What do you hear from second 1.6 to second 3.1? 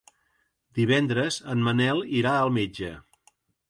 Manel irà al metge.